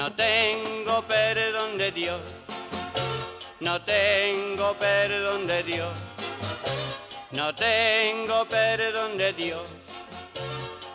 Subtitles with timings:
[0.00, 2.22] No tengo perdón de Dios,
[3.60, 5.92] no tengo perdón de Dios,
[7.32, 9.68] no tengo perdón de Dios.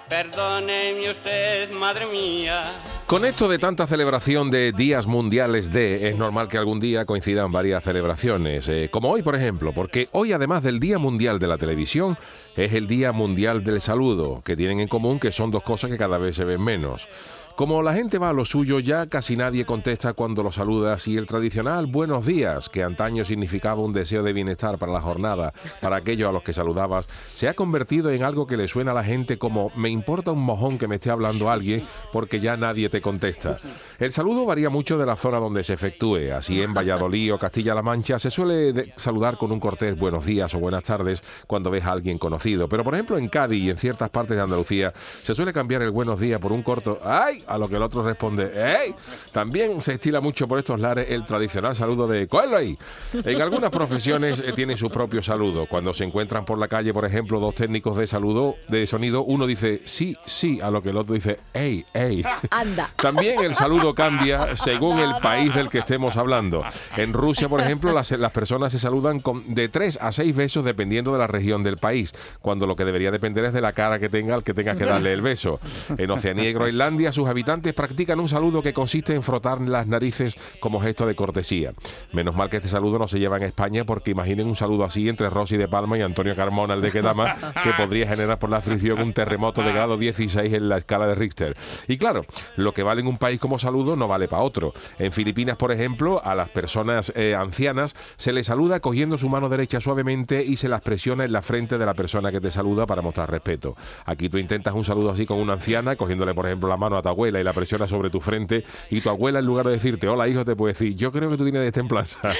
[0.09, 2.63] Perdóneme usted, madre mía.
[3.05, 7.51] Con esto de tanta celebración de días mundiales de, es normal que algún día coincidan
[7.51, 11.59] varias celebraciones, eh, como hoy por ejemplo, porque hoy además del Día Mundial de la
[11.59, 12.17] Televisión,
[12.55, 15.97] es el Día Mundial del Saludo, que tienen en común que son dos cosas que
[15.99, 17.07] cada vez se ven menos.
[17.55, 21.15] Como la gente va a lo suyo, ya casi nadie contesta cuando lo saludas y
[21.15, 25.95] el tradicional buenos días, que antaño significaba un deseo de bienestar para la jornada, para
[25.95, 29.05] aquellos a los que saludabas, se ha convertido en algo que le suena a la
[29.05, 32.99] gente como me importa un mojón que me esté hablando alguien porque ya nadie te
[32.99, 33.55] contesta.
[33.99, 36.33] El saludo varía mucho de la zona donde se efectúe.
[36.35, 40.59] Así en Valladolid o Castilla-La Mancha se suele saludar con un cortés buenos días o
[40.59, 42.67] buenas tardes cuando ves a alguien conocido.
[42.67, 44.91] Pero por ejemplo en Cádiz y en ciertas partes de Andalucía
[45.23, 47.44] se suele cambiar el buenos días por un corto ¡ay!
[47.47, 48.93] A lo que el otro responde, ¡Ey!
[49.31, 52.77] También se estila mucho por estos lares el tradicional saludo de ¡Cuelo ahí!
[53.13, 55.67] En algunas profesiones eh, tienen su propio saludo.
[55.67, 59.47] Cuando se encuentran por la calle, por ejemplo, dos técnicos de saludo, de sonido, uno
[59.47, 62.23] dice sí, sí, a lo que el otro dice ¡Ey, ey!
[62.49, 62.91] Anda.
[62.95, 66.63] También el saludo cambia según el país del que estemos hablando.
[66.97, 70.65] En Rusia, por ejemplo, las, las personas se saludan con de tres a seis besos
[70.65, 73.99] dependiendo de la región del país, cuando lo que debería depender es de la cara
[73.99, 75.59] que tenga el que tenga que darle el beso.
[75.97, 80.37] En Oceanía y Groenlandia, sus habitantes practican un saludo que consiste en frotar las narices
[80.61, 81.73] como gesto de cortesía.
[82.13, 85.09] Menos mal que este saludo no se lleva en España porque imaginen un saludo así
[85.09, 88.61] entre Rosy de Palma y Antonio Carmona, el de Quedama, que podría generar por la
[88.61, 91.57] fricción un terremoto de grado 16 en la escala de Richter.
[91.89, 92.25] Y claro,
[92.55, 94.71] lo que vale en un país como saludo no vale para otro.
[94.97, 99.49] En Filipinas, por ejemplo, a las personas eh, ancianas se les saluda cogiendo su mano
[99.49, 102.85] derecha suavemente y se las presiona en la frente de la persona que te saluda
[102.85, 103.75] para mostrar respeto.
[104.05, 107.01] Aquí tú intentas un saludo así con una anciana, cogiéndole, por ejemplo, la mano a
[107.01, 110.07] tu abuela y la presiona sobre tu frente y tu abuela en lugar de decirte
[110.07, 112.19] hola hijo te puede decir yo creo que tú tienes destemplanza.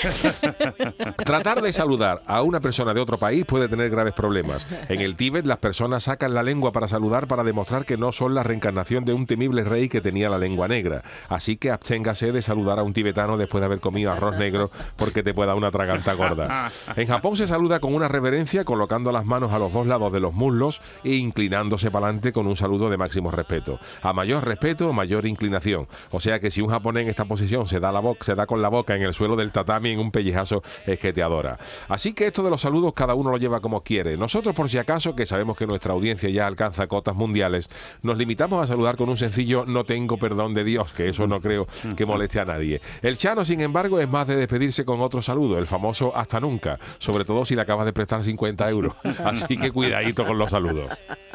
[1.26, 4.68] Tratar de saludar a una persona de otro país puede tener graves problemas.
[4.90, 8.36] En el Tíbet las personas sacan la lengua para saludar para demostrar que no son
[8.36, 11.04] la reencarnación de un temible rey que tenía la lengua negra.
[11.30, 15.24] Así que absténgase de saludar a un tibetano después de haber comido arroz negro porque
[15.24, 16.72] te pueda una traganta gorda.
[16.96, 20.20] En Japón se saluda con una reverencia colocando las manos a los dos lados de
[20.20, 23.80] los muslos e inclinándose para adelante con un saludo de máximo respeto.
[24.02, 25.88] A mayor respeto, mayor inclinación.
[26.12, 28.46] O sea que si un japonés en esta posición se da, la boca, se da
[28.46, 31.58] con la boca en el suelo del tatami en un pellejazo es que te adora.
[31.88, 34.18] Así que esto de los saludos cada uno lo lleva como quiere.
[34.18, 37.70] Nosotros por si acaso, que sabemos que nuestra audiencia ya alcanza cotas mundiales,
[38.02, 41.42] nos limitamos a saludar con un sencillo no tengo perdón de Dios, que eso no
[41.42, 42.82] creo que moleste a nadie.
[43.02, 46.80] El Chano, sin embargo, es más de despedirse con otro saludo, el famoso hasta nunca,
[46.98, 48.94] sobre todo si le acabas de prestar 50 euros.
[49.24, 50.92] Así que cuidadito con los saludos.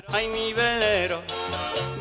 [0.08, 1.22] Ay, mi velero,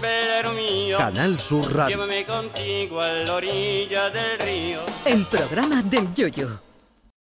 [0.02, 0.98] velero mío.
[1.30, 1.98] Canal Sur Radio.
[1.98, 4.80] Llévame contigo a la orilla del río.
[5.06, 6.69] El programa del Yoyo.